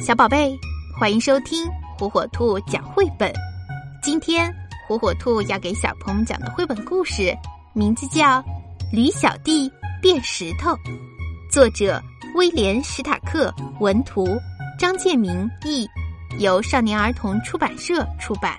[0.00, 0.58] 小宝贝，
[0.98, 3.30] 欢迎收听火火兔讲绘本。
[4.02, 4.50] 今天
[4.88, 7.36] 火火兔要给小朋友讲的绘本故事，
[7.74, 8.40] 名字叫
[8.90, 9.70] 《驴小弟
[10.00, 10.70] 变石头》，
[11.50, 12.02] 作者
[12.34, 14.26] 威廉·史塔克，文图
[14.78, 15.86] 张建明译，
[16.38, 18.58] 由少年儿童出版社出版。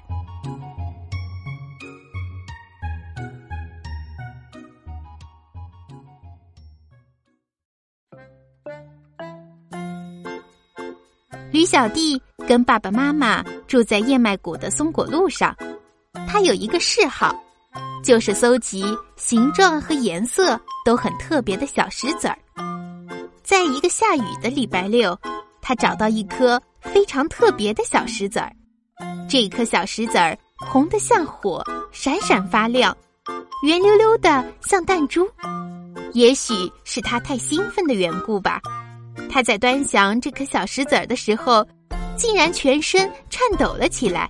[11.52, 15.56] 驴小弟跟爸爸妈妈住在燕麦谷的松果路上，
[16.28, 17.36] 他有一个嗜好，
[18.02, 18.86] 就是搜集
[19.18, 22.38] 形状和颜色都很特别的小石子儿。
[23.44, 25.18] 在一个下雨的礼拜六，
[25.62, 28.50] 他找到一颗非常特别的小石子儿，
[29.30, 32.96] 这颗小石子儿红得像火，闪闪发亮，
[33.64, 35.30] 圆溜溜的像弹珠。
[36.14, 36.54] 也许
[36.86, 38.62] 是他太兴奋的缘故吧。
[39.34, 41.66] 他在端详这颗小石子儿的时候，
[42.18, 44.30] 竟然全身颤抖了起来，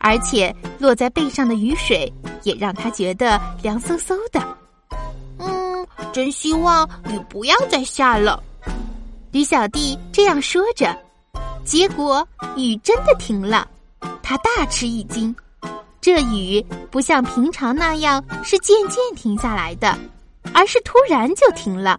[0.00, 4.40] 而且落在背上的雨水也让他觉得凉飕飕的。
[5.38, 8.42] 嗯，真希望雨不要再下了。
[9.32, 10.94] 驴小弟这样说着，
[11.64, 13.66] 结果雨真的停了。
[14.22, 15.34] 他大吃一惊，
[16.02, 19.96] 这雨不像平常那样是渐渐停下来的，
[20.52, 21.98] 而是突然就停了。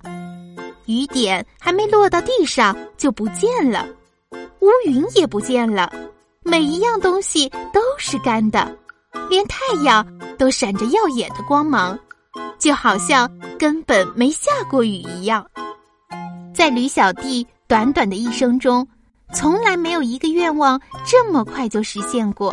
[0.89, 3.87] 雨点还没落到地上就不见了，
[4.61, 5.93] 乌云也不见了，
[6.41, 8.75] 每一样东西都是干的，
[9.29, 10.03] 连太阳
[10.35, 11.97] 都闪着耀眼的光芒，
[12.57, 15.45] 就好像根本没下过雨一样。
[16.55, 18.85] 在驴小弟短短的一生中，
[19.31, 22.51] 从来没有一个愿望这么快就实现过。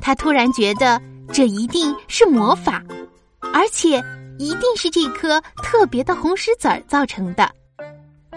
[0.00, 2.80] 他突然觉得这一定是魔法，
[3.52, 4.00] 而且。
[4.40, 7.46] 一定是这颗特别的红石子儿造成的。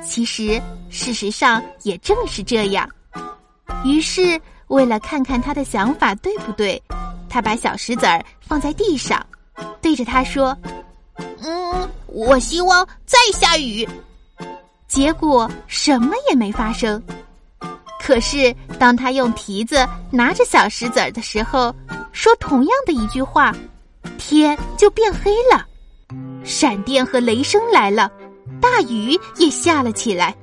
[0.04, 2.90] 其实，事实上也正是这样。
[3.86, 6.82] 于是，为了看看他的想法对不对，
[7.30, 9.26] 他把小石子儿放在地上，
[9.82, 10.58] 对着他说
[11.42, 13.88] ：“嗯，我希望再下雨。”
[14.90, 17.02] 结果什么也没发生。
[18.02, 21.74] 可是，当他用蹄子拿着小石子儿的时候，
[22.12, 23.56] 说同样的一句话，
[24.18, 25.66] 天就变黑了。
[26.44, 28.12] 闪电和雷声来了，
[28.62, 30.36] 大雨也下了起来。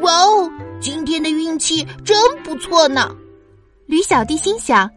[0.00, 3.14] 哇哦，今天的运气真不错呢！
[3.86, 4.88] 驴小弟心想：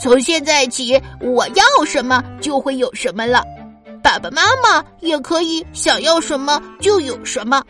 [0.00, 3.42] 从现在起，我要什么就会有什么了。
[4.02, 7.62] 爸爸妈妈也可以想要什么就有什么。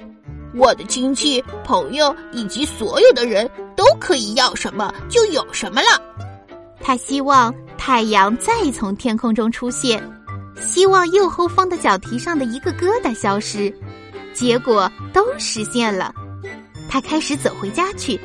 [0.55, 6.01] 我的亲戚、朋友以及所有的人都可以要什么就有什么了。
[6.81, 10.03] 他希望太阳再从天空中出现。
[10.61, 13.73] 希望右后方的脚蹄上的一个疙瘩消失，
[14.33, 16.15] 结果都实现了。
[16.89, 18.19] 他开始走回家去，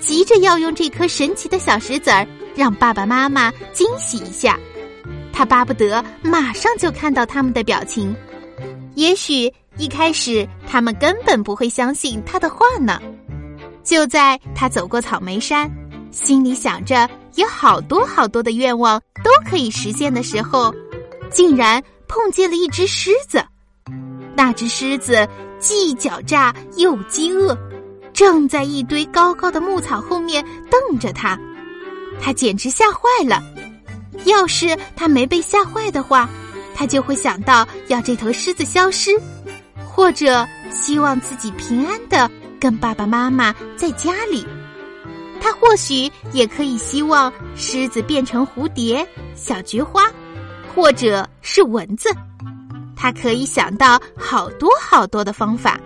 [0.00, 4.58] 急着要用这颗神奇的小石子儿让爸爸妈妈惊喜一下。
[5.32, 8.14] 他巴不得马上就看到他们的表情。
[8.94, 13.00] 也许一开始他们根本不会相信他的话呢。
[13.82, 15.70] 就在他走过草莓山，
[16.10, 20.72] 心里想着有好多好多的愿望都可以实现的时候。
[21.32, 23.44] 竟然碰见了一只狮子，
[24.36, 25.26] 那只狮子
[25.58, 27.56] 既狡诈又饥饿，
[28.12, 31.38] 正在一堆高高的牧草后面瞪着他。
[32.20, 33.42] 他简直吓坏了。
[34.24, 36.28] 要是他没被吓坏的话，
[36.74, 39.10] 他就会想到要这头狮子消失，
[39.86, 44.46] 或者希望自己平安的跟爸爸妈妈在家里。
[45.40, 49.04] 他或许也可以希望狮子变成蝴蝶、
[49.34, 50.04] 小菊花。
[50.74, 52.08] 或者是蚊子，
[52.96, 55.78] 他可以想到好多好多的方法，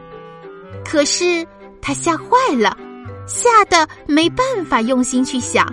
[0.84, 1.46] 可是
[1.82, 2.26] 他吓坏
[2.56, 2.76] 了，
[3.26, 5.66] 吓得没办法用心去想。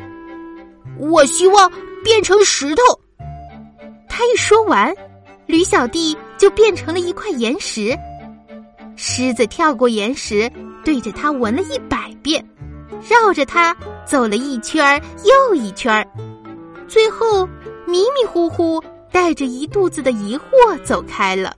[0.97, 1.71] 我希望
[2.03, 2.81] 变成石头。
[4.07, 4.93] 他一说完，
[5.45, 7.97] 驴小弟就变成了一块岩石。
[8.95, 10.51] 狮子跳过岩石，
[10.83, 12.43] 对着他闻了一百遍，
[13.09, 13.75] 绕着他
[14.05, 16.07] 走了一圈又一圈，
[16.87, 17.47] 最后
[17.87, 18.81] 迷迷糊糊。
[19.13, 21.55] 带着一肚子的疑惑走开了。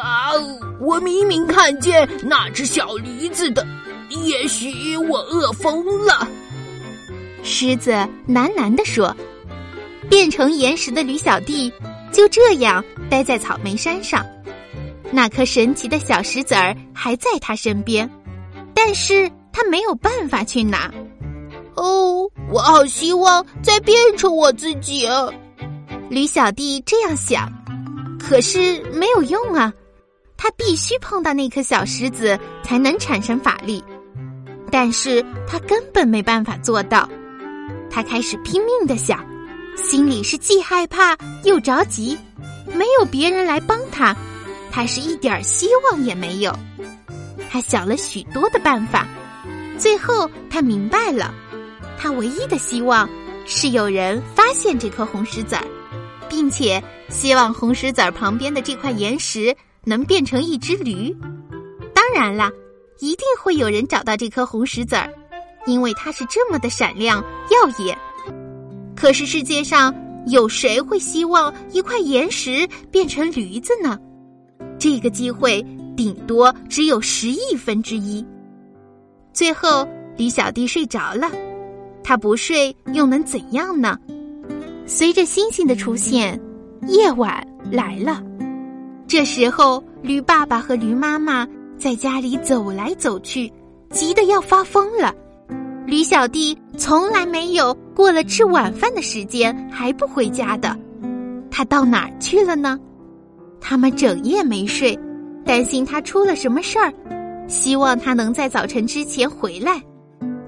[0.00, 0.30] 啊！
[0.78, 3.66] 我明明看见那只小驴子的，
[4.10, 6.28] 也许我饿疯了。
[7.42, 7.92] 狮子
[8.28, 9.14] 喃喃地说
[10.08, 11.72] ：“变成岩石的驴小弟
[12.12, 14.24] 就这样待在草莓山上，
[15.10, 18.08] 那颗神奇的小石子儿还在他身边，
[18.74, 20.92] 但是他没有办法去拿。
[21.74, 25.08] 哦，我好希望再变成我自己。”
[26.08, 27.50] 驴小弟这样想，
[28.18, 29.72] 可是没有用啊！
[30.36, 33.82] 他必须碰到那颗小石子才能产生法力。
[34.70, 37.08] 但是他根本没办法做到。
[37.90, 39.24] 他开始拼命的想，
[39.76, 42.16] 心里是既害怕又着急。
[42.66, 44.14] 没有别人来帮他，
[44.70, 46.54] 他是一点希望也没有。
[47.50, 49.06] 他想了许多的办法，
[49.78, 51.34] 最后他明白了，
[51.96, 53.08] 他唯一的希望
[53.46, 55.64] 是有人发现这颗红石子儿，
[56.28, 61.14] 并且希望红石子儿旁边的这块岩石能变成一只驴。
[61.94, 62.50] 当然啦，
[63.00, 65.12] 一定会有人找到这颗红石子儿，
[65.66, 67.96] 因为它是这么的闪亮耀眼。
[68.94, 69.94] 可是世界上
[70.26, 73.98] 有谁会希望一块岩石变成驴子呢？
[74.78, 75.64] 这个机会。
[75.96, 78.22] 顶多只有十亿分之一。
[79.32, 79.88] 最后，
[80.18, 81.30] 李小弟睡着了。
[82.04, 83.98] 他不睡又能怎样呢？
[84.88, 86.40] 随着星星的出现，
[86.86, 88.22] 夜晚来了。
[89.08, 91.46] 这时候，驴爸爸和驴妈妈
[91.76, 93.52] 在家里走来走去，
[93.90, 95.12] 急得要发疯了。
[95.86, 100.76] 驴小弟从来没有过了吃晚饭的时间还不回家的，
[101.50, 102.78] 他到哪儿去了呢？
[103.60, 104.96] 他们整夜没睡。
[105.44, 106.92] 担心他出了什么事儿，
[107.46, 109.80] 希望他能在早晨之前回来。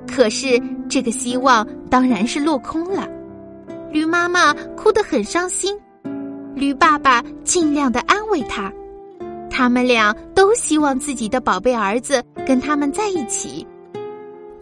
[0.09, 3.09] 可是这个希望当然是落空了。
[3.91, 5.79] 驴妈妈哭得很伤心，
[6.55, 8.73] 驴爸爸尽量的安慰他。
[9.51, 13.67] 他们俩都希望自己的宝贝儿子跟他们在一起。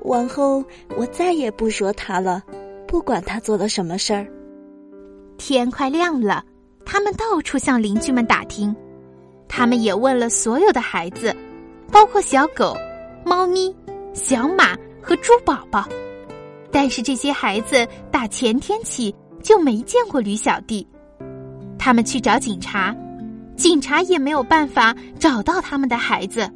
[0.03, 0.65] 往后
[0.97, 2.43] 我再也不说他了，
[2.87, 4.27] 不管他做了什么事儿。
[5.37, 6.45] 天快亮了，
[6.85, 8.75] 他们到处向邻居们打听。
[9.49, 11.35] 他们也问了所有的孩子，
[11.93, 12.77] 包括小狗、
[13.25, 13.75] 猫咪、
[14.15, 15.87] 小马和猪宝宝，
[16.79, 20.87] 但是这些孩子打前天起就没见过驴小弟。
[21.79, 22.95] 他们去找警察，
[23.57, 26.47] 警察也没有办法找到他们的孩子。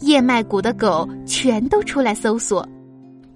[0.00, 2.66] 燕麦谷的狗全都出来搜索，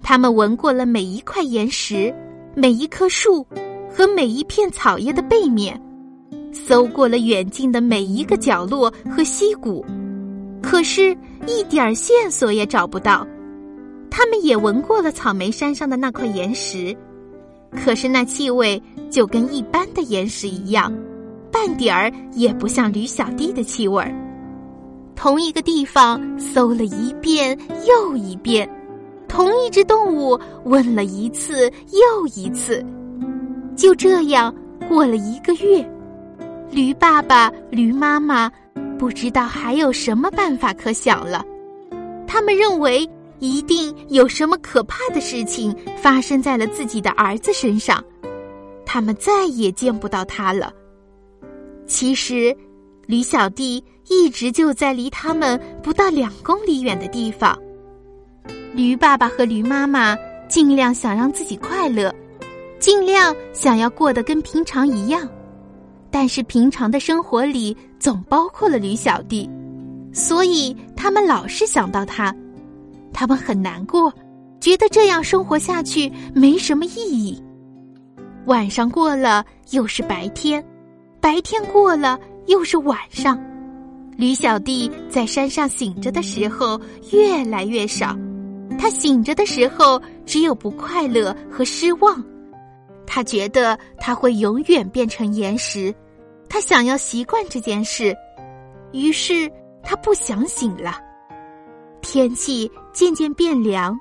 [0.01, 2.11] 他们闻过了每一块岩石、
[2.55, 3.45] 每一棵树
[3.87, 5.79] 和每一片草叶的背面。
[6.51, 9.85] 搜过了远近的每一个角落和溪谷，
[10.59, 11.15] 可是，
[11.45, 13.27] 一点线索也找不到。
[14.19, 16.93] 他们也闻过了草莓山上的那块岩石，
[17.71, 20.93] 可是那气味就跟一般的岩石一样，
[21.49, 24.13] 半点儿也不像驴小弟的气味儿。
[25.15, 27.57] 同一个地方搜了一遍
[27.87, 28.69] 又一遍，
[29.29, 32.85] 同一只动物问了一次又一次，
[33.73, 34.53] 就这样
[34.89, 35.89] 过了一个月。
[36.69, 38.51] 驴爸爸、驴妈妈
[38.97, 41.41] 不知道还有什么办法可想了，
[42.27, 48.03] 他们认为一定有什么可怕的事情发生在了自己的儿子身上，
[48.85, 50.73] 他们再也见不到他了。
[51.87, 52.55] 其实，
[53.05, 57.57] 驴小弟一直就在离他们不到两公里远的地方。
[58.73, 60.15] 驴爸爸和驴妈妈
[60.47, 62.13] 尽量想让自己快乐，
[62.77, 65.27] 尽量想要过得跟平常一样。
[66.11, 69.49] 但是平常的生活里总包括了驴小弟，
[70.11, 72.35] 所以他们老是想到他，
[73.13, 74.13] 他们很难过，
[74.59, 77.41] 觉得这样生活下去没什么意义。
[78.45, 80.63] 晚上过了又是白天，
[81.19, 83.39] 白天过了又是晚上，
[84.17, 86.79] 驴小弟在山上醒着的时候
[87.11, 88.17] 越来越少，
[88.77, 92.23] 他醒着的时候只有不快乐和失望。
[93.05, 95.93] 他觉得他会永远变成岩石，
[96.47, 98.15] 他想要习惯这件事，
[98.91, 99.51] 于是
[99.83, 101.08] 他不想醒了。
[102.11, 103.95] 天气渐渐变凉，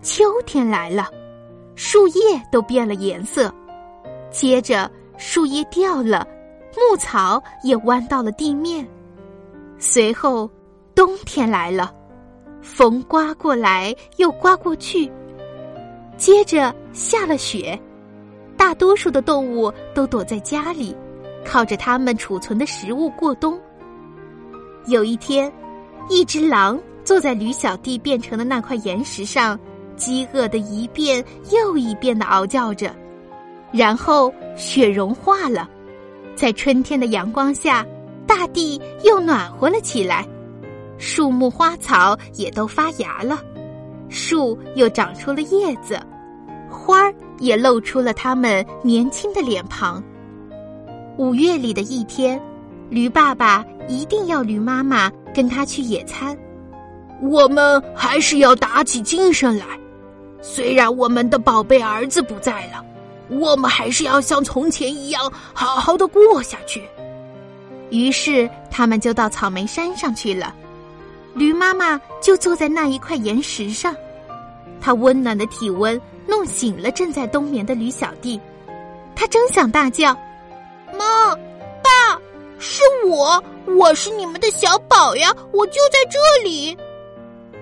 [0.00, 1.10] 秋天来了，
[1.74, 3.54] 树叶都变了颜色，
[4.30, 6.26] 接着树叶掉了，
[6.74, 8.88] 牧草也弯到了地面。
[9.76, 10.50] 随后，
[10.94, 11.94] 冬天来了，
[12.62, 15.12] 风刮过来又刮过去，
[16.16, 17.78] 接着下了雪。
[18.56, 20.96] 大多数的动物都躲在家里，
[21.44, 23.60] 靠着它们储存的食物过冬。
[24.86, 25.52] 有一天，
[26.08, 29.58] 一只狼坐在驴小弟变成的那块岩石上，
[29.96, 32.94] 饥饿的一遍又一遍的嗷叫着。
[33.72, 35.68] 然后雪融化了，
[36.34, 37.86] 在春天的阳光下，
[38.26, 40.26] 大地又暖和了起来，
[40.98, 43.40] 树木花草也都发芽了，
[44.08, 46.00] 树又长出了叶子。
[46.70, 50.02] 花儿也露出了他们年轻的脸庞。
[51.18, 52.40] 五月里的一天，
[52.88, 56.36] 驴爸爸一定要驴妈妈跟他去野餐。
[57.22, 59.64] 我们还是要打起精神来，
[60.42, 62.84] 虽然我们的宝贝儿子不在了，
[63.28, 66.82] 我们还是要像从前一样好好的过下去。
[67.90, 70.52] 于是他们就到草莓山上去了。
[71.32, 73.94] 驴妈妈就坐在那一块岩石上，
[74.80, 78.40] 它温暖的体温弄醒了正在冬眠的驴小弟，
[79.14, 80.12] 他正想大叫
[80.98, 81.34] ：“妈，
[81.82, 82.18] 爸，
[82.58, 83.42] 是我，
[83.78, 86.76] 我是你们的小宝呀，我就在这里。”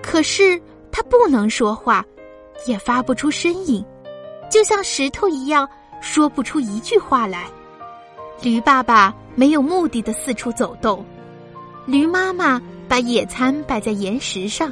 [0.01, 2.03] 可是他不能说话，
[2.65, 3.83] 也发不出声音，
[4.49, 5.67] 就像石头一样，
[6.01, 7.47] 说不出一句话来。
[8.41, 11.05] 驴爸爸没有目的的四处走动，
[11.85, 14.71] 驴妈妈把野餐摆在岩石上。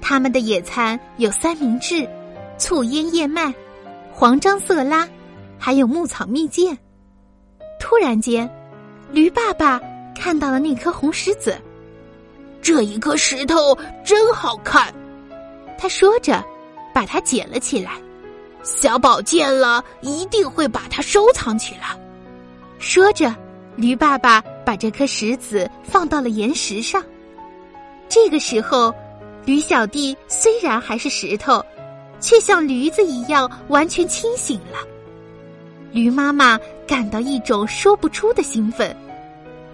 [0.00, 2.06] 他们的野餐有三明治、
[2.58, 3.52] 醋腌燕麦、
[4.12, 5.08] 黄樟色拉，
[5.58, 6.76] 还有牧草蜜饯。
[7.80, 8.48] 突然间，
[9.10, 9.80] 驴爸爸
[10.14, 11.56] 看到了那颗红石子，
[12.64, 14.92] 这一颗石头真好看。
[15.76, 16.42] 他说着，
[16.94, 17.92] 把它捡了起来。
[18.62, 21.94] 小宝见了一定会把它收藏起来。
[22.78, 23.32] 说着，
[23.76, 27.04] 驴爸爸把这颗石子放到了岩石上。
[28.08, 28.92] 这个时候。
[29.46, 31.62] 驴小弟虽然还是石头，
[32.18, 34.78] 却像驴子一样完全清醒了。
[35.92, 38.96] 驴妈妈感到一种说不出的兴奋。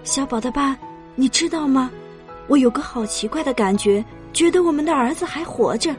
[0.03, 0.77] 小宝的爸，
[1.15, 1.89] 你知道吗？
[2.47, 5.95] 我有个好奇怪的感觉，觉得我们的儿子还活着，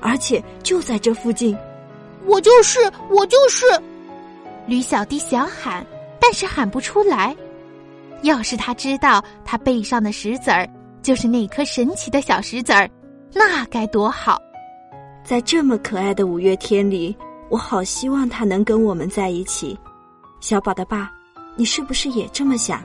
[0.00, 1.56] 而且就在这附近。
[2.26, 2.78] 我就是，
[3.10, 3.66] 我就是。
[4.66, 5.84] 驴小弟想喊，
[6.20, 7.36] 但是喊不出来。
[8.22, 10.68] 要是他知道他背上的石子儿
[11.02, 12.88] 就是那颗神奇的小石子儿。
[13.32, 14.40] 那该多好！
[15.24, 17.16] 在这么可爱的五月天里，
[17.48, 19.78] 我好希望他能跟我们在一起。
[20.40, 21.10] 小宝的爸，
[21.56, 22.82] 你是不是也这么想？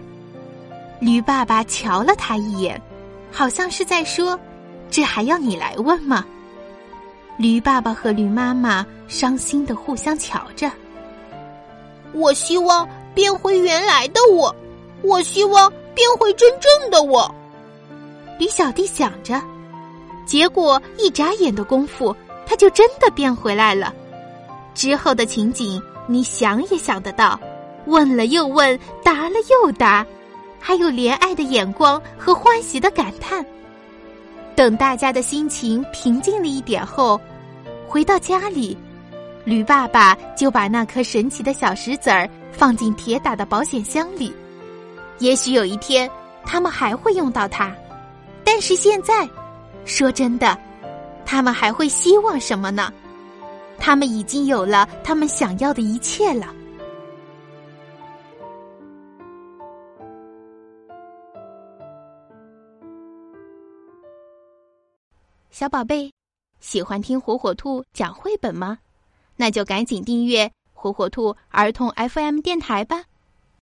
[0.99, 2.81] 驴爸爸瞧了他一眼，
[3.31, 4.39] 好像是在说
[4.89, 6.25] ：“这还要你来问吗？”
[7.37, 10.71] 驴爸爸和驴妈妈伤心的互相瞧着。
[12.13, 14.55] 我希望变回原来的我，
[15.01, 17.33] 我希望变回真正的我。
[18.39, 19.41] 驴小弟想着。
[20.25, 22.15] 结果一眨眼的功夫，
[22.47, 23.93] 他就真的变回来了。
[24.73, 27.39] 之后的情景，你想也想得到，
[27.85, 30.05] 问了又问，答了又答，
[30.67, 33.45] 还有怜爱的眼光和欢喜的感叹。
[34.55, 37.21] 等大家的心情平静了一点后，
[37.87, 38.75] 回到家里，
[39.43, 44.33] 驴爸爸就把那颗神奇的小石子儿放进铁打的保险箱里。
[45.19, 46.09] 也许有一天，
[46.43, 47.71] 他们还会用到它，
[48.43, 49.29] 但是现在。
[49.85, 50.57] 说真的，
[51.27, 52.91] 他们还会希望什么呢？
[53.77, 56.47] 他们已经有了他们想要的一切了。
[65.57, 66.11] 小宝贝，
[66.59, 68.79] 喜欢听火火兔讲绘本吗？
[69.37, 73.05] 那就赶紧订阅火火兔儿童 FM 电台吧。